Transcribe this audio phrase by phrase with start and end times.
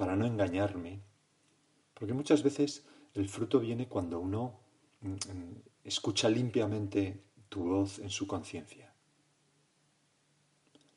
[0.00, 1.02] para no engañarme,
[1.92, 4.58] porque muchas veces el fruto viene cuando uno
[5.02, 8.94] mm, mm, escucha limpiamente tu voz en su conciencia.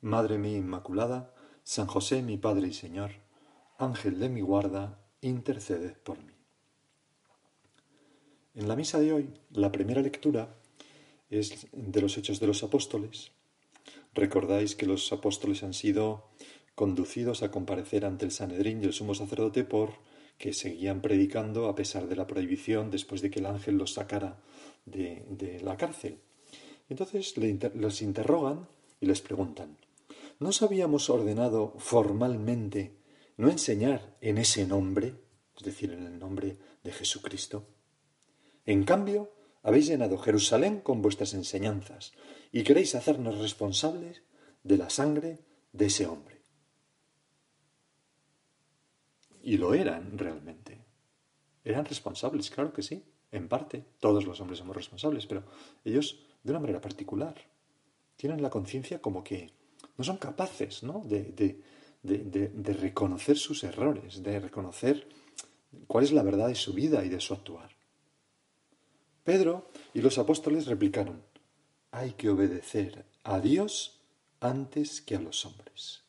[0.00, 3.10] Madre mía Inmaculada, San José mi Padre y Señor,
[3.76, 6.32] Ángel de mi guarda, interceded por mí.
[8.54, 10.56] En la misa de hoy, la primera lectura
[11.28, 13.32] es de los Hechos de los Apóstoles.
[14.14, 16.30] Recordáis que los apóstoles han sido
[16.74, 19.92] conducidos a comparecer ante el Sanedrín y el sumo sacerdote por
[20.38, 24.40] que seguían predicando a pesar de la prohibición después de que el ángel los sacara
[24.84, 26.18] de, la cárcel.
[26.88, 27.34] Entonces
[27.74, 28.68] los interrogan
[29.00, 29.78] y les preguntan,
[30.40, 32.96] ¿no os habíamos ordenado formalmente
[33.36, 35.14] no enseñar en ese nombre,
[35.56, 37.64] es decir, en el nombre de Jesucristo?
[38.66, 39.30] En cambio,
[39.62, 42.12] habéis llenado Jerusalén con vuestras enseñanzas
[42.52, 44.22] y queréis hacernos responsables
[44.62, 45.38] de la sangre
[45.72, 46.33] de ese hombre.
[49.44, 50.78] Y lo eran realmente.
[51.64, 53.84] Eran responsables, claro que sí, en parte.
[54.00, 55.44] Todos los hombres somos responsables, pero
[55.84, 57.34] ellos de una manera particular.
[58.16, 59.52] Tienen la conciencia como que
[59.98, 61.02] no son capaces ¿no?
[61.04, 61.60] De, de,
[62.02, 65.08] de, de, reconocer sus errores, de reconocer
[65.86, 67.70] cuál es la verdad de su vida y de su actuar.
[69.24, 71.22] Pedro y los apóstoles replicaron,
[71.90, 74.00] hay que obedecer a Dios
[74.40, 76.02] antes que a los hombres.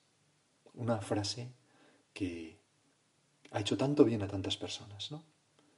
[0.74, 1.54] Una frase
[2.14, 2.60] que
[3.56, 5.24] ha hecho tanto bien a tantas personas, ¿no?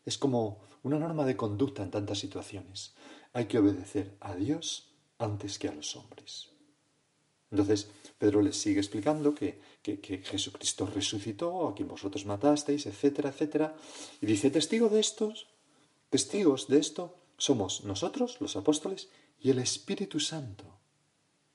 [0.03, 2.95] Es como una norma de conducta en tantas situaciones.
[3.34, 6.50] Hay que obedecer a Dios antes que a los hombres.
[7.51, 7.88] Entonces,
[8.18, 13.75] Pedro les sigue explicando que, que, Jesucristo resucitó, a quien vosotros matasteis, etcétera, etcétera.
[14.22, 15.47] Y dice, testigo de estos,
[16.09, 19.09] testigos de esto, somos nosotros, los apóstoles,
[19.40, 20.66] y el Espíritu Santo.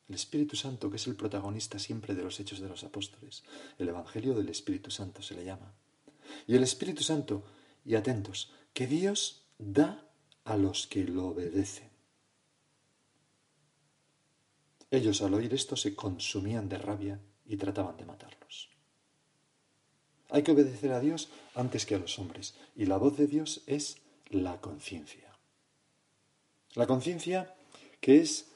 [0.09, 3.43] El Espíritu Santo, que es el protagonista siempre de los hechos de los apóstoles.
[3.77, 5.75] El Evangelio del Espíritu Santo se le llama
[6.47, 7.45] y el Espíritu Santo.
[7.85, 10.07] Y atentos, que Dios da
[10.45, 11.91] a los que lo obedecen.
[14.91, 18.69] Ellos al oír esto se consumían de rabia y trataban de matarlos.
[20.31, 23.63] Hay que obedecer a Dios antes que a los hombres, y la voz de Dios
[23.67, 23.99] es
[24.31, 25.37] la conciencia.
[26.75, 27.55] La conciencia
[28.01, 28.47] que es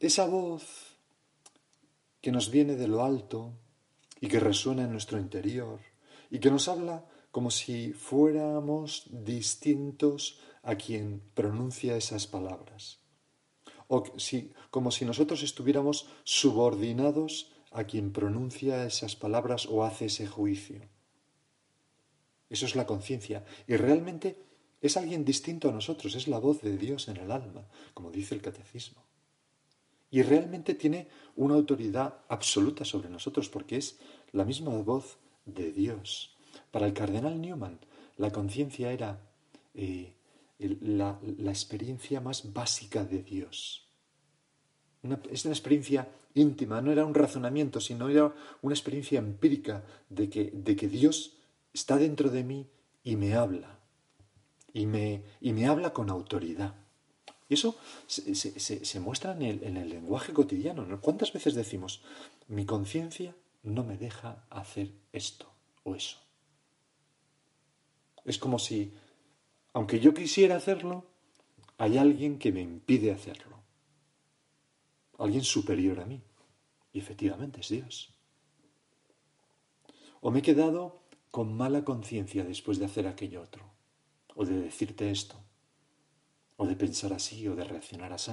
[0.00, 0.96] esa voz
[2.20, 3.52] que nos viene de lo alto,
[4.20, 5.80] y que resuena en nuestro interior
[6.30, 13.00] y que nos habla como si fuéramos distintos a quien pronuncia esas palabras.
[13.86, 20.26] O si, como si nosotros estuviéramos subordinados a quien pronuncia esas palabras o hace ese
[20.26, 20.80] juicio.
[22.50, 23.44] Eso es la conciencia.
[23.66, 24.42] Y realmente
[24.80, 28.34] es alguien distinto a nosotros, es la voz de Dios en el alma, como dice
[28.34, 29.07] el catecismo.
[30.10, 33.98] Y realmente tiene una autoridad absoluta sobre nosotros porque es
[34.32, 36.36] la misma voz de Dios.
[36.70, 37.78] Para el cardenal Newman,
[38.16, 39.20] la conciencia era
[39.74, 40.14] eh,
[40.58, 43.86] la, experiencia más básica de Dios.
[45.30, 50.50] es una experiencia íntima, no era un razonamiento, sino era una experiencia empírica de que,
[50.52, 51.36] de que Dios
[51.72, 52.66] está dentro de mí
[53.04, 53.78] y me habla.
[54.72, 56.74] Y me, y me habla con autoridad.
[57.48, 57.76] Y eso
[58.06, 60.86] se, muestra en el, en el, lenguaje cotidiano.
[61.00, 62.02] ¿Cuántas veces decimos,
[62.46, 65.50] mi conciencia no me deja hacer esto
[65.82, 66.18] o eso?
[68.26, 68.92] Es como si,
[69.72, 71.06] aunque yo quisiera hacerlo,
[71.78, 73.56] hay alguien que me impide hacerlo.
[75.18, 76.20] Alguien superior a mí.
[76.92, 78.10] Y efectivamente es Dios.
[80.20, 83.64] O me he quedado con mala conciencia después de hacer aquello otro.
[84.34, 85.47] O de decirte esto
[86.58, 88.32] o de pensar así o de reaccionar así.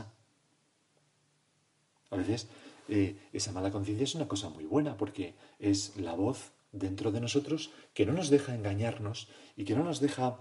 [2.10, 2.50] A veces
[2.90, 7.22] eh, esa mala conciencia es una cosa muy buena porque es la voz dentro de
[7.22, 10.40] nosotros que no nos deja engañarnos y que no nos deja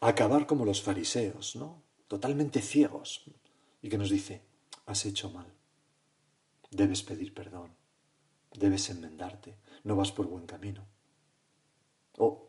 [0.00, 1.82] acabar como los fariseos, ¿no?
[2.08, 3.24] Totalmente ciegos
[3.82, 4.42] y que nos dice,
[4.86, 5.52] has hecho mal,
[6.70, 7.74] debes pedir perdón,
[8.52, 10.86] debes enmendarte, no vas por buen camino.
[12.18, 12.48] O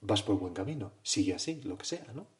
[0.00, 2.35] vas por buen camino, sigue así, lo que sea, ¿no?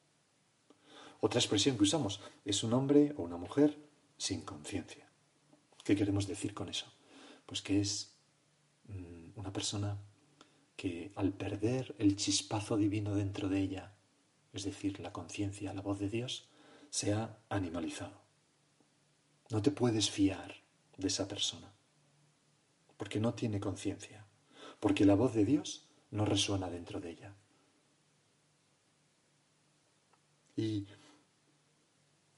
[1.21, 3.79] Otra expresión que usamos es un hombre o una mujer
[4.17, 5.09] sin conciencia.
[5.85, 6.87] ¿Qué queremos decir con eso?
[7.47, 8.17] Pues que es
[8.89, 9.99] mm, una persona
[10.77, 13.95] que al perder el chispazo divino dentro de ella,
[14.53, 16.49] es decir, la conciencia, la voz de Dios,
[16.91, 18.21] se ha animalizado.
[19.51, 20.57] No te puedes fiar
[20.97, 21.73] de esa persona,
[22.97, 24.27] porque no tiene conciencia,
[24.81, 27.35] porque la voz de Dios no resuena dentro de ella.
[30.57, 30.87] Y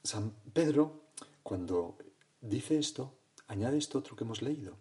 [0.08, 1.10] San Pedro,
[1.43, 1.99] cuando
[2.40, 3.12] dice esto,
[3.46, 4.78] añade esto otro que hemos leído.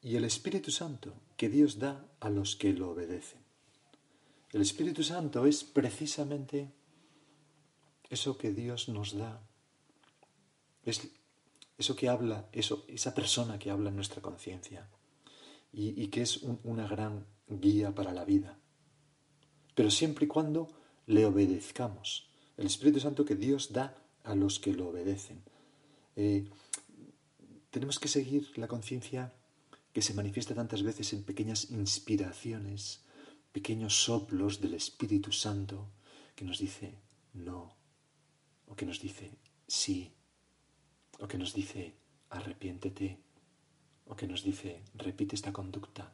[0.00, 3.40] Y el Espíritu Santo que Dios da a los que lo obedecen.
[4.52, 6.70] El Espíritu Santo es precisamente
[8.08, 9.42] eso que Dios nos da.
[10.84, 11.08] Es
[11.76, 14.88] eso que habla, eso, esa persona que habla en nuestra conciencia
[15.72, 18.56] y, que es una gran guía para la vida.
[19.74, 20.68] Pero siempre y cuando
[21.06, 22.29] le obedezcamos.
[22.60, 25.40] El Espíritu Santo que Dios da a los que lo obedecen.
[26.14, 26.44] Eh,
[27.70, 29.32] tenemos que seguir la conciencia
[29.94, 33.00] que se manifiesta tantas veces en pequeñas inspiraciones,
[33.50, 35.88] pequeños soplos del Espíritu Santo
[36.36, 36.98] que nos dice
[37.32, 37.74] no,
[38.66, 39.30] o que nos dice
[39.66, 40.12] sí,
[41.18, 41.94] o que nos dice
[42.28, 43.18] arrepiéntete,
[44.04, 46.12] o que nos dice repite esta conducta.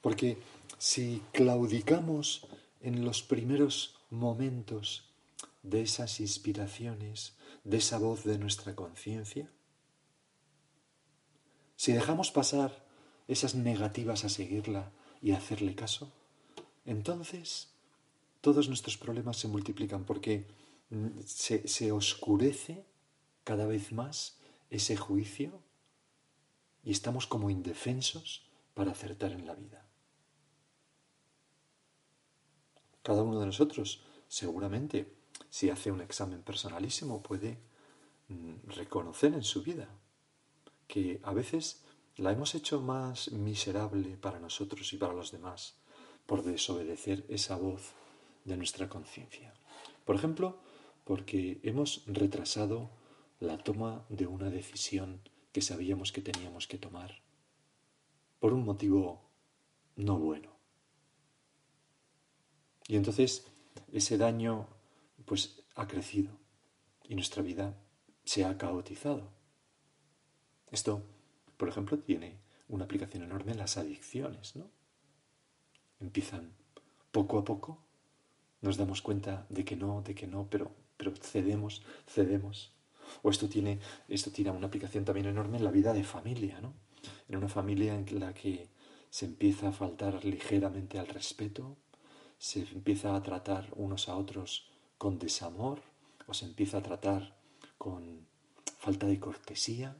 [0.00, 0.38] Porque
[0.78, 2.46] si claudicamos
[2.84, 5.10] en los primeros momentos
[5.62, 7.34] de esas inspiraciones,
[7.64, 9.50] de esa voz de nuestra conciencia,
[11.76, 12.84] si dejamos pasar
[13.26, 14.92] esas negativas a seguirla
[15.22, 16.12] y a hacerle caso,
[16.84, 17.70] entonces
[18.42, 20.46] todos nuestros problemas se multiplican porque
[20.90, 22.84] mm, se, se oscurece
[23.44, 24.36] cada vez más
[24.68, 25.62] ese juicio
[26.84, 29.83] y estamos como indefensos para acertar en la vida.
[33.04, 35.06] Cada uno de nosotros, seguramente,
[35.50, 37.58] si hace un examen personalísimo, puede
[38.28, 39.88] mm, reconocer en su vida
[40.88, 41.84] que a veces
[42.16, 45.76] la hemos hecho más miserable para nosotros y para los demás
[46.24, 47.92] por desobedecer esa voz
[48.46, 49.52] de nuestra conciencia.
[50.06, 50.56] Por ejemplo,
[51.04, 52.88] porque hemos retrasado
[53.38, 55.20] la toma de una decisión
[55.52, 57.20] que sabíamos que teníamos que tomar
[58.40, 59.20] por un motivo
[59.96, 60.53] no bueno.
[62.88, 63.46] Y entonces
[63.92, 64.66] ese daño
[65.24, 66.32] pues ha crecido
[67.08, 67.74] y nuestra vida
[68.24, 69.30] se ha caotizado.
[70.70, 71.02] Esto,
[71.56, 72.38] por ejemplo, tiene
[72.68, 74.70] una aplicación enorme en las adicciones, ¿no?
[76.00, 76.52] Empiezan
[77.12, 77.78] poco a poco,
[78.60, 82.72] nos damos cuenta de que no, de que no, pero, pero cedemos, cedemos.
[83.22, 83.78] O esto tiene,
[84.08, 86.74] esto tiene una aplicación también enorme en la vida de familia, ¿no?
[87.28, 88.68] En una familia en la que
[89.10, 91.76] se empieza a faltar ligeramente al respeto,
[92.44, 94.68] se empieza a tratar unos a otros
[94.98, 95.80] con desamor
[96.26, 97.34] o se empieza a tratar
[97.78, 98.26] con
[98.76, 99.96] falta de cortesía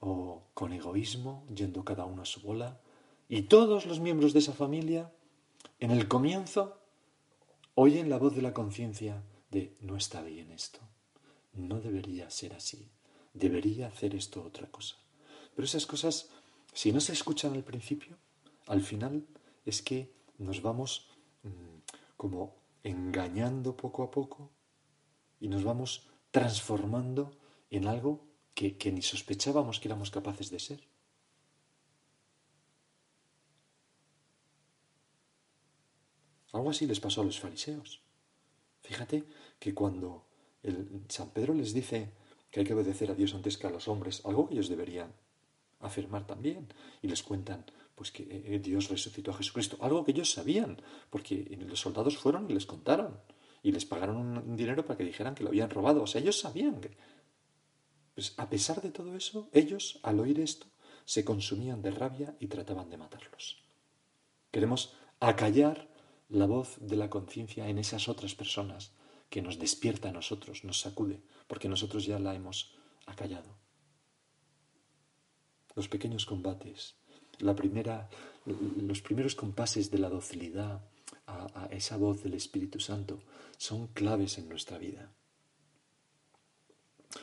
[0.00, 2.80] o con egoísmo, yendo cada uno a su bola.
[3.28, 5.12] Y todos los miembros de esa familia,
[5.80, 6.78] en el comienzo,
[7.74, 10.80] oyen la voz de la conciencia de no está bien esto,
[11.52, 12.88] no debería ser así,
[13.34, 14.96] debería hacer esto otra cosa.
[15.54, 16.30] Pero esas cosas,
[16.72, 18.16] si no se escuchan al principio,
[18.66, 19.26] al final
[19.66, 21.10] es que nos vamos
[22.16, 24.50] como engañando poco a poco
[25.40, 27.32] y nos vamos transformando
[27.70, 28.24] en algo
[28.54, 30.80] que, que ni sospechábamos que éramos capaces de ser.
[36.52, 38.00] Algo así les pasó a los fariseos.
[38.82, 39.24] Fíjate
[39.58, 40.24] que cuando
[40.62, 42.12] el San Pedro les dice
[42.50, 45.12] que hay que obedecer a Dios antes que a los hombres, algo que ellos deberían
[45.88, 46.68] afirmar también,
[47.02, 47.64] y les cuentan
[47.94, 52.50] pues que eh, Dios resucitó a Jesucristo, algo que ellos sabían, porque los soldados fueron
[52.50, 53.20] y les contaron
[53.62, 56.38] y les pagaron un dinero para que dijeran que lo habían robado, o sea, ellos
[56.38, 56.90] sabían que
[58.14, 60.66] pues a pesar de todo eso, ellos al oír esto
[61.04, 63.62] se consumían de rabia y trataban de matarlos.
[64.50, 65.88] Queremos acallar
[66.28, 68.92] la voz de la conciencia en esas otras personas
[69.28, 72.74] que nos despierta a nosotros, nos sacude, porque nosotros ya la hemos
[73.06, 73.63] acallado.
[75.74, 76.94] Los pequeños combates
[77.38, 78.08] la primera,
[78.44, 80.80] los primeros compases de la docilidad
[81.26, 83.22] a, esa voz del Espíritu Santo
[83.56, 85.12] son claves en nuestra vida.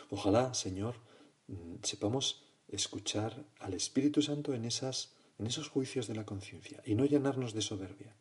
[0.09, 0.95] Ojalá, Señor,
[1.47, 6.95] mm, sepamos escuchar al Espíritu Santo en, esas, en esos juicios de la conciencia y
[6.95, 8.15] no llenarnos de soberbia.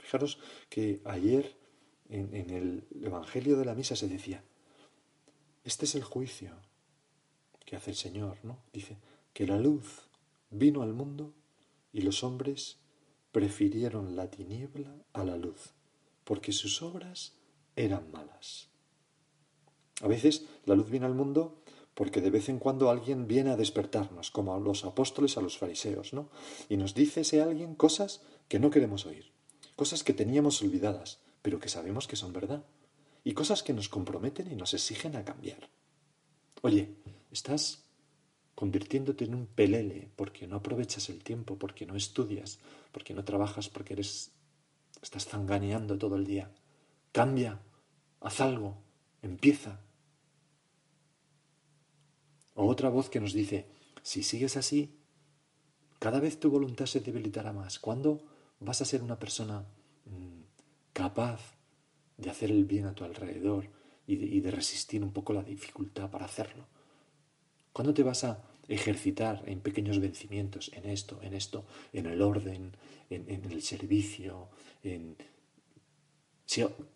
[0.00, 0.38] Fijaros
[0.70, 1.54] que ayer
[2.08, 4.42] en, el Evangelio de la Misa se decía,
[5.64, 6.56] este es el juicio
[7.68, 8.60] que hace el Señor, ¿no?
[8.72, 8.96] Dice,
[9.34, 10.08] que la luz
[10.48, 11.34] vino al mundo
[11.92, 12.78] y los hombres
[13.30, 15.74] prefirieron la tiniebla a la luz,
[16.24, 17.34] porque sus obras
[17.76, 18.70] eran malas.
[20.00, 23.56] A veces la luz viene al mundo porque de vez en cuando alguien viene a
[23.56, 26.30] despertarnos, como a los apóstoles a los fariseos, ¿no?
[26.70, 29.30] Y nos dice ese alguien cosas que no queremos oír,
[29.76, 32.64] cosas que teníamos olvidadas, pero que sabemos que son verdad,
[33.24, 35.68] y cosas que nos comprometen y nos exigen a cambiar.
[36.62, 36.96] Oye,
[37.30, 37.84] estás
[38.54, 42.58] convirtiéndote en un pelele porque no aprovechas el tiempo, porque no estudias,
[42.92, 44.32] porque no trabajas, porque eres
[45.02, 46.50] estás zanganeando todo el día.
[47.12, 47.60] Cambia,
[48.20, 48.78] haz algo,
[49.22, 49.80] empieza.
[52.54, 53.68] O otra voz que nos dice,
[54.02, 54.98] si sigues así,
[55.98, 57.78] cada vez tu voluntad se debilitará más.
[57.78, 58.22] ¿Cuándo
[58.60, 59.64] vas a ser una persona
[60.04, 60.40] mm,
[60.92, 61.40] capaz
[62.16, 63.70] de hacer el bien a tu alrededor
[64.06, 66.66] y de, resistir un poco la dificultad para hacerlo?
[67.72, 72.76] ¿Cuándo te vas a ejercitar en pequeños vencimientos, en esto, en esto, en el orden,
[73.08, 74.48] en, el servicio,
[74.82, 75.16] en...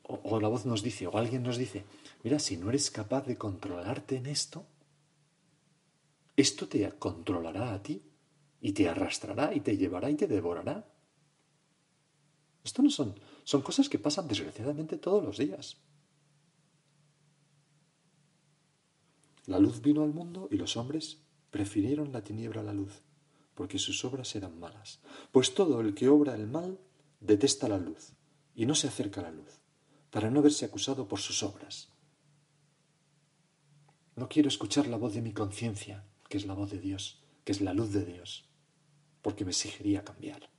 [0.02, 1.84] o la voz nos dice, o alguien nos dice,
[2.22, 4.66] mira, si no eres capaz de controlarte en esto,
[6.36, 8.02] esto te controlará a ti
[8.60, 10.86] y te arrastrará y te llevará y te devorará.
[12.64, 15.76] Esto no son, son cosas que pasan desgraciadamente todos los días.
[19.46, 21.18] La luz vino al mundo y los hombres
[21.50, 23.02] prefirieron la tiniebla a la luz,
[23.54, 25.00] porque sus obras eran malas.
[25.32, 26.78] Pues todo el que obra el mal
[27.20, 28.12] detesta la luz
[28.54, 29.60] y no se acerca a la luz,
[30.10, 31.88] para no verse acusado por sus obras.
[34.14, 37.52] No quiero escuchar la voz de mi conciencia, que es la voz de Dios, que
[37.52, 38.44] es la luz de Dios,
[39.22, 40.50] porque me exigiría cambiar.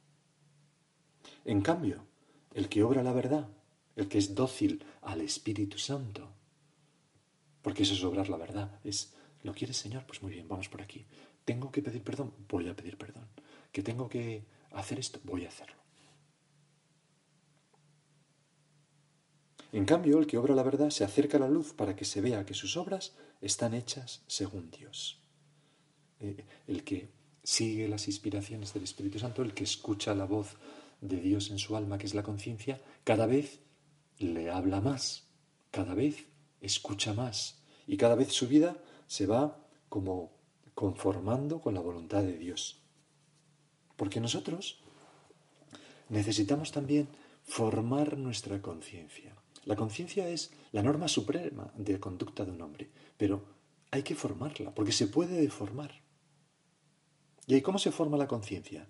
[1.45, 2.05] En cambio,
[2.53, 3.47] el que obra la verdad,
[3.95, 6.29] el que es dócil al Espíritu Santo,
[7.63, 10.05] porque eso es obrar la verdad, es, ¿lo quieres Señor?
[10.05, 11.05] Pues muy bien, vamos por aquí.
[11.43, 12.33] ¿Tengo que pedir perdón?
[12.47, 13.27] Voy a pedir perdón.
[13.71, 15.19] ¿Que tengo que hacer esto?
[15.23, 15.81] Voy a hacerlo.
[19.71, 22.21] En cambio, el que obra la verdad se acerca a la luz para que se
[22.21, 25.19] vea que sus obras están hechas según Dios.
[26.19, 27.09] Eh, el que
[27.43, 30.57] sigue las inspiraciones del Espíritu Santo, el que escucha la voz
[31.01, 33.61] de Dios en su alma, que es la conciencia, cada vez
[34.19, 35.27] le habla más,
[35.71, 36.27] cada vez
[36.63, 38.77] escucha más y cada vez su vida
[39.07, 40.31] se va como
[40.73, 42.81] conformando con la voluntad de Dios.
[43.95, 44.79] Porque nosotros
[46.09, 47.07] necesitamos también
[47.43, 49.35] formar nuestra conciencia.
[49.65, 53.45] La conciencia es la norma suprema de conducta de un hombre, pero
[53.91, 56.01] hay que formarla, porque se puede deformar.
[57.45, 58.87] ¿Y cómo se forma la conciencia?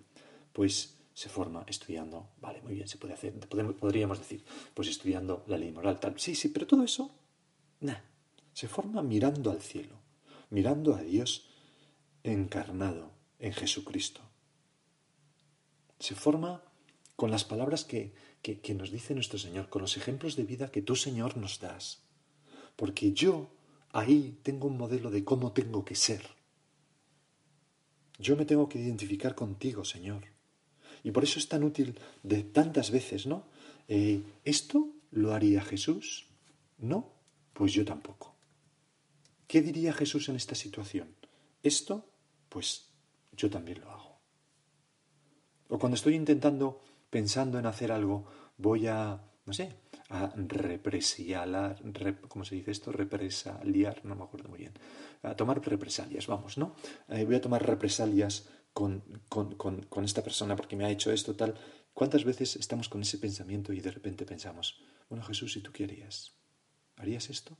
[0.52, 5.58] Pues se forma estudiando, vale, muy bien, se puede hacer, podríamos decir, pues estudiando la
[5.58, 6.18] ley moral, tal.
[6.18, 7.10] Sí, sí, pero todo eso,
[7.84, 8.04] nada,
[8.52, 9.96] se forma mirando al cielo,
[10.50, 11.48] mirando a Dios
[12.22, 14.20] encarnado en Jesucristo.
[15.98, 16.62] Se forma
[17.16, 20.70] con las palabras que, que, que nos dice nuestro Señor, con los ejemplos de vida
[20.70, 22.02] que tú, Señor, nos das.
[22.76, 23.50] Porque yo
[23.92, 26.26] ahí tengo un modelo de cómo tengo que ser.
[28.18, 30.24] Yo me tengo que identificar contigo, Señor.
[31.02, 33.46] Y por eso es tan útil de tantas veces, ¿no?
[33.88, 36.26] Eh, ¿Esto lo haría Jesús?
[36.78, 37.13] No,
[37.54, 38.36] pues yo tampoco.
[39.46, 41.16] ¿Qué diría Jesús en esta situación?
[41.62, 42.10] Esto,
[42.48, 42.90] pues
[43.32, 44.20] yo también lo hago.
[45.68, 48.26] O cuando estoy intentando, pensando en hacer algo,
[48.58, 49.76] voy a, no sé,
[50.10, 51.80] a represaliar,
[52.28, 52.92] ¿cómo se dice esto?
[52.92, 54.72] Represaliar, no me acuerdo muy bien.
[55.22, 56.74] A tomar represalias, vamos, ¿no?
[57.08, 61.34] Eh, voy a tomar represalias con, con, con, esta persona porque me ha hecho esto,
[61.34, 61.54] tal.
[61.94, 66.36] ¿Cuántas veces estamos con ese pensamiento y de repente pensamos, bueno Jesús, si tú querías,
[66.96, 67.56] ¿harías esto?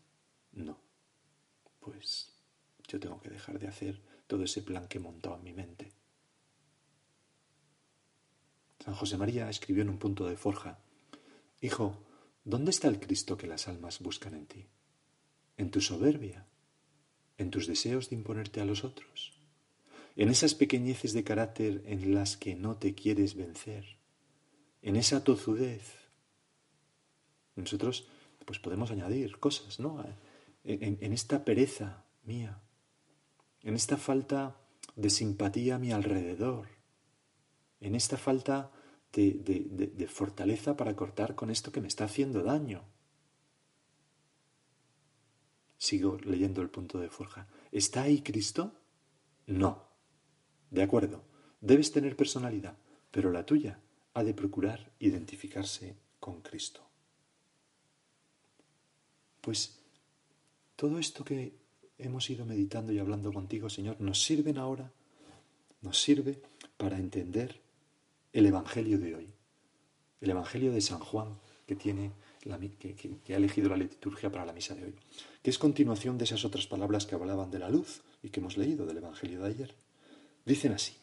[0.52, 0.78] No.
[1.80, 2.32] Pues
[2.88, 5.92] yo tengo que dejar de hacer todo ese plan que he montado en mi mente.
[8.84, 10.78] San José María escribió en un punto de forja,
[11.60, 11.96] Hijo,
[12.46, 14.66] ¿Dónde está el Cristo que las almas buscan en ti?
[15.56, 16.46] ¿En tu soberbia?
[17.38, 19.32] ¿En tus deseos de imponerte a los otros?
[20.14, 23.96] ¿En esas pequeñeces de carácter en las que no te quieres vencer?
[24.82, 25.96] ¿En esa tozudez?
[27.56, 28.06] Nosotros
[28.44, 30.04] pues podemos añadir cosas, ¿no?
[30.64, 32.60] En, en esta pereza mía,
[33.62, 34.56] en esta falta
[34.96, 36.68] de simpatía a mi alrededor,
[37.80, 38.70] en esta falta
[39.22, 42.82] de, fortaleza para cortar con esto que me está haciendo daño.
[45.76, 47.46] Sigo leyendo el punto de Forja.
[47.70, 48.72] ¿Está ahí Cristo?
[49.46, 49.84] No.
[50.70, 51.22] De acuerdo,
[51.60, 52.76] debes tener personalidad,
[53.10, 53.80] pero la tuya
[54.14, 56.88] ha de procurar identificarse con Cristo.
[59.44, 59.78] Pues
[60.74, 61.52] todo esto que
[61.98, 64.90] hemos ido meditando y hablando contigo, Señor, nos sirven ahora,
[65.82, 66.40] nos sirve
[66.78, 67.60] para entender
[68.32, 69.28] el Evangelio de hoy,
[70.22, 72.12] el Evangelio de San Juan, que tiene
[72.78, 74.94] que, ha elegido la liturgia para la misa de hoy,
[75.42, 78.56] que es continuación de esas otras palabras que hablaban de la luz y que hemos
[78.56, 79.74] leído del Evangelio de ayer.
[80.46, 80.94] Dicen así,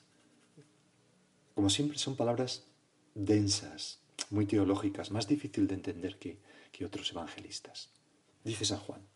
[1.53, 2.63] como siempre son palabras
[3.13, 4.00] densas,
[4.31, 6.39] muy teológicas, más difícil de entender que,
[6.71, 7.89] que otros evangelistas.
[8.43, 9.07] Dice San Juan,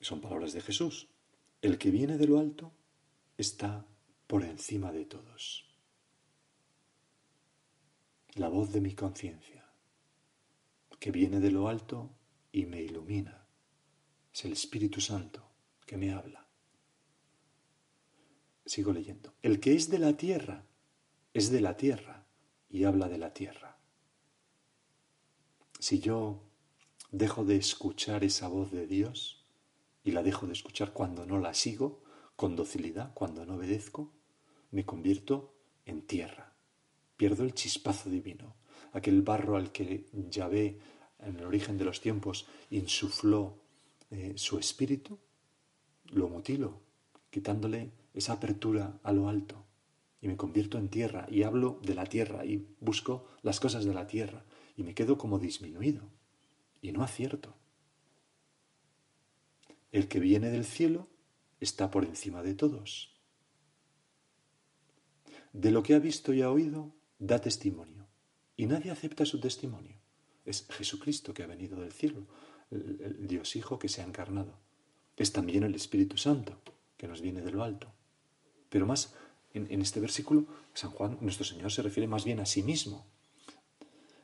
[0.00, 1.08] son palabras de Jesús,
[1.62, 2.72] el que viene de lo alto
[3.36, 3.86] está
[4.26, 5.66] por encima de todos.
[8.34, 9.64] La voz de mi conciencia,
[10.98, 12.10] que viene de lo alto
[12.52, 13.46] y me ilumina,
[14.32, 15.48] es el Espíritu Santo
[15.86, 16.46] que me habla.
[18.66, 19.34] Sigo leyendo.
[19.42, 20.64] El que es de la tierra
[21.32, 22.26] es de la tierra
[22.68, 23.78] y habla de la tierra.
[25.78, 26.47] Si yo
[27.10, 29.44] dejo de escuchar esa voz de Dios
[30.04, 32.02] y la dejo de escuchar cuando no la sigo,
[32.36, 34.12] con docilidad, cuando no obedezco,
[34.70, 35.54] me convierto
[35.86, 36.54] en tierra.
[37.16, 38.56] Pierdo el chispazo divino,
[38.92, 40.78] aquel barro al que Yahvé
[41.18, 43.58] en el origen de los tiempos insufló
[44.10, 45.18] eh, su espíritu,
[46.04, 46.80] lo mutilo,
[47.30, 49.64] quitándole esa apertura a lo alto
[50.20, 53.94] y me convierto en tierra y hablo de la tierra y busco las cosas de
[53.94, 54.44] la tierra
[54.76, 56.17] y me quedo como disminuido
[56.80, 57.54] y no acierto.
[59.90, 61.08] El que viene del cielo
[61.60, 63.14] está por encima de todos.
[65.52, 67.98] De lo que ha visto y ha oído, da testimonio
[68.58, 69.96] y nadie acepta su testimonio.
[70.44, 72.26] Es Jesucristo que ha venido del cielo,
[72.70, 74.58] el, Dios Hijo que se ha encarnado.
[75.16, 76.60] Es también el Espíritu Santo
[76.96, 77.92] que nos viene de lo alto.
[78.68, 79.14] Pero más
[79.54, 83.06] en, este versículo, San Juan, nuestro Señor, se refiere más bien a sí mismo.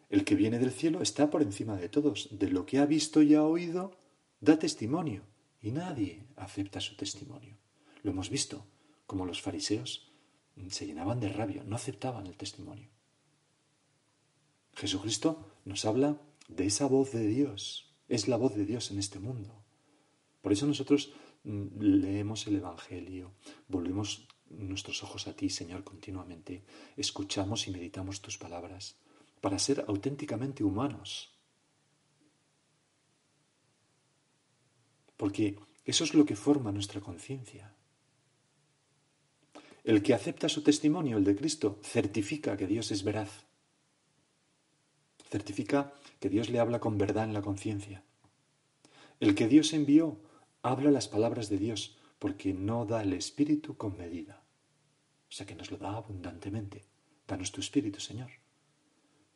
[0.08, 2.28] El que viene del cielo está por encima de todos.
[2.30, 3.92] De lo que ha visto y ha oído,
[4.40, 5.23] da testimonio.
[5.61, 7.56] Y nadie acepta su testimonio.
[8.02, 8.66] Lo hemos visto,
[9.06, 10.12] como los fariseos
[10.68, 12.88] se llenaban de rabia, no aceptaban el testimonio.
[14.75, 17.92] Jesucristo nos habla de esa voz de Dios.
[18.08, 19.64] Es la voz de Dios en este mundo.
[20.42, 21.12] Por eso nosotros
[21.44, 23.32] mm, leemos el Evangelio,
[23.68, 26.64] volvemos nuestros ojos a ti, Señor, continuamente.
[26.96, 28.96] Escuchamos y meditamos tus palabras
[29.44, 31.37] para ser auténticamente humanos.
[35.18, 37.74] Porque eso es lo que forma nuestra conciencia.
[39.85, 43.44] El que acepta su testimonio, el de Cristo, certifica que Dios es veraz.
[45.28, 48.02] Certifica que Dios le habla con verdad en la conciencia.
[49.20, 50.22] El que Dios envió
[50.62, 54.42] habla las palabras de Dios porque no da el Espíritu con medida.
[55.28, 56.87] O sea que nos lo da abundantemente.
[57.28, 58.43] Danos tu Espíritu, Señor.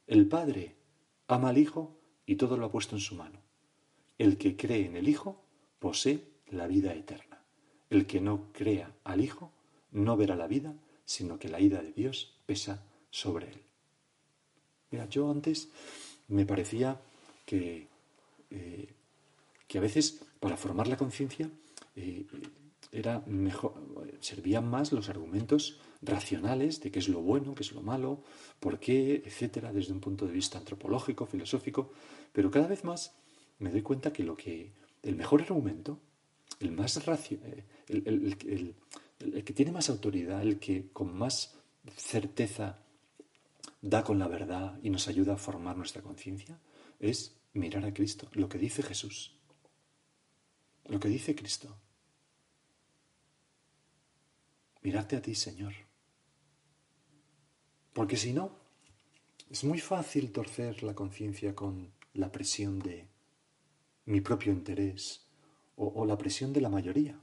[0.09, 0.75] El Padre
[1.27, 1.95] ama al Hijo
[2.25, 3.41] y todo lo ha puesto en su mano.
[4.17, 5.45] El que cree en el Hijo
[5.79, 7.45] posee la vida eterna.
[7.91, 9.53] El que no crea al Hijo
[9.93, 13.63] no verá la vida, sino que la ira de Dios pesa sobre él.
[14.91, 15.69] Mira, yo antes
[16.29, 16.99] me parecía
[17.45, 17.89] que,
[18.51, 18.89] eh,
[19.67, 21.51] que a veces para formar la conciencia
[21.97, 22.27] eh,
[22.93, 23.75] era mejor,
[24.21, 28.23] servían más los argumentos racionales de qué es lo bueno, qué es lo malo,
[28.61, 31.91] por qué, etcétera, desde un punto de vista antropológico, filosófico,
[32.33, 33.15] pero cada vez más
[33.59, 36.01] me doy cuenta que lo que el mejor argumento,
[36.61, 38.75] el más racio, eh, el,
[39.21, 41.55] el que tiene más autoridad, el que con más
[41.97, 42.79] certeza
[43.81, 46.59] da con la verdad y nos ayuda a formar nuestra conciencia,
[47.01, 49.33] es mirar a Cristo, lo que dice Jesús,
[50.87, 51.77] lo que dice Cristo.
[54.89, 55.88] mirarte a ti, Señor.
[57.99, 58.53] Porque si no,
[59.51, 63.09] es muy fácil torcer la conciencia con la presión de
[64.05, 65.27] mi propio interés
[65.75, 67.21] o, la presión de la mayoría.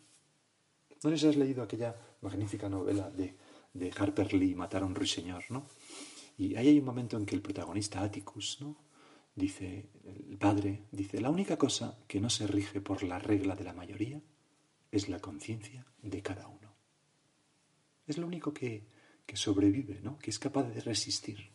[1.01, 3.37] ¿No les has leído aquella magnífica novela de,
[3.73, 5.65] de Harper Lee, Matar a un ruiseñor, no?
[6.37, 8.75] Y ahí hay un momento en que el protagonista Atticus, ¿no?
[9.33, 9.91] Dice,
[10.29, 13.71] el padre, dice, la única cosa que no se rige por la regla de la
[13.71, 14.21] mayoría
[14.91, 16.75] es la conciencia de cada uno.
[18.07, 18.93] Es lo único que,
[19.33, 20.17] sobrevive, ¿no?
[20.19, 21.49] que es capaz de resistir.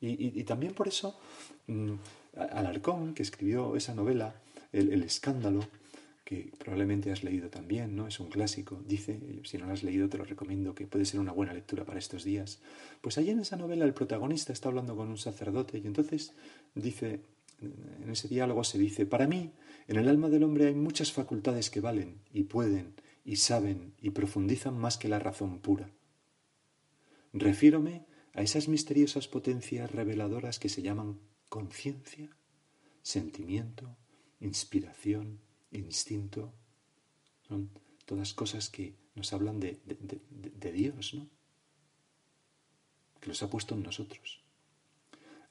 [0.00, 1.18] Y, también por eso
[1.66, 1.94] mm,
[2.36, 4.34] Alarcón, que escribió esa novela,
[4.72, 5.66] el, escándalo,
[6.24, 8.06] que probablemente has leído también, ¿no?
[8.06, 8.82] Es un clásico.
[8.86, 11.84] Dice, si no lo has leído, te lo recomiendo, que puede ser una buena lectura
[11.84, 12.60] para estos días.
[13.00, 16.34] Pues allí en esa novela el protagonista está hablando con un sacerdote y entonces
[16.74, 17.20] dice,
[17.60, 19.52] en ese diálogo se dice, para mí,
[19.88, 22.94] en el alma del hombre hay muchas facultades que valen y pueden
[23.26, 25.90] y saben y profundizan más que la razón pura.
[27.32, 32.30] Refiérome a esas misteriosas potencias reveladoras que se llaman conciencia,
[33.02, 33.96] sentimiento,
[34.38, 35.40] inspiración,
[35.72, 36.54] instinto.
[37.48, 37.70] Son
[38.04, 39.80] todas cosas que nos hablan de,
[40.72, 41.28] Dios, ¿no?
[43.20, 44.44] Que los ha puesto en nosotros.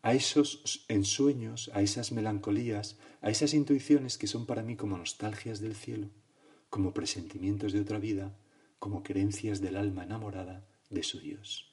[0.01, 5.59] a esos ensueños, a esas melancolías, a esas intuiciones que son para mí como nostalgias
[5.61, 6.11] del cielo,
[6.75, 8.35] como presentimientos de otra vida,
[8.79, 11.71] como creencias del alma enamorada de su Dios.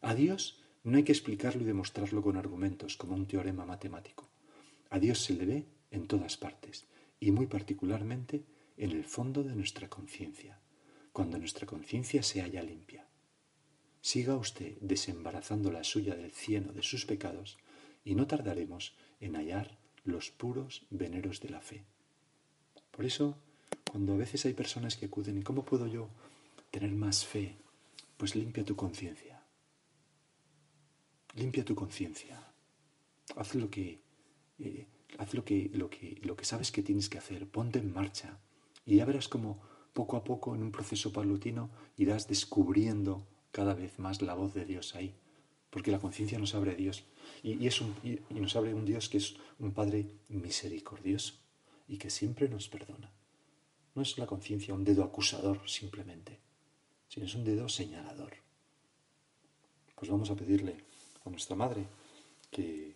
[0.00, 4.30] A Dios no hay que explicarlo y demostrarlo con argumentos, como un teorema matemático.
[4.88, 6.86] A Dios se le ve en todas partes,
[7.20, 8.46] y muy particularmente
[8.78, 10.58] en el fondo de nuestra conciencia,
[11.12, 13.06] cuando nuestra conciencia se halla limpia.
[14.00, 17.58] Siga usted desembarazando la suya del cieno de sus pecados,
[18.02, 21.84] y no tardaremos en hallar los puros veneros de la fe.
[22.90, 23.36] Por eso,
[23.90, 26.10] cuando a veces hay personas que acuden, ¿y cómo puedo yo
[26.70, 27.56] tener más fe?
[28.16, 29.42] Pues limpia tu conciencia.
[31.34, 32.40] Limpia tu conciencia.
[33.34, 34.00] Haz lo que,
[34.60, 34.86] eh,
[35.18, 37.48] haz lo que, lo, que, lo que sabes que tienes que hacer.
[37.48, 38.38] Ponte en marcha.
[38.86, 39.60] Y ya verás cómo
[39.92, 44.66] poco a poco, en un proceso palutino, irás descubriendo cada vez más la voz de
[44.66, 45.16] Dios ahí.
[45.68, 47.02] Porque la conciencia nos abre a Dios.
[47.42, 51.34] Y, un, y nos abre un Dios que es un Padre misericordioso
[51.88, 53.10] y que siempre nos perdona.
[53.94, 56.38] No es la conciencia un dedo acusador simplemente,
[57.08, 58.34] sino es un dedo señalador.
[59.94, 60.76] Pues vamos a pedirle
[61.24, 61.86] a nuestra Madre
[62.50, 62.94] que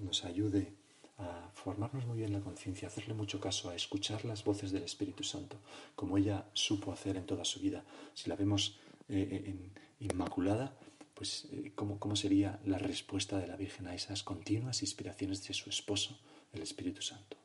[0.00, 0.72] nos ayude
[1.18, 5.24] a formarnos muy bien la conciencia, hacerle mucho caso, a escuchar las voces del Espíritu
[5.24, 5.58] Santo,
[5.96, 7.84] como ella supo hacer en toda su vida.
[8.14, 10.76] Si la vemos eh, en, inmaculada,
[11.14, 15.54] pues eh, ¿cómo, ¿cómo sería la respuesta de la Virgen a esas continuas inspiraciones de
[15.54, 16.16] su esposo,
[16.52, 17.36] el Espíritu Santo?